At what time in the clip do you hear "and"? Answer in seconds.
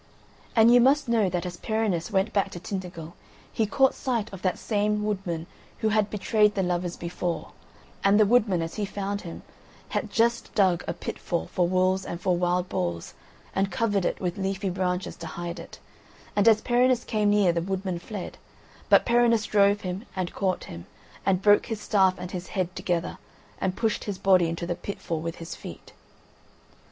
0.55-0.73, 8.03-8.19, 12.03-12.19, 13.53-13.71, 16.35-16.47, 20.15-20.33, 21.27-21.43, 22.17-22.31, 23.59-23.75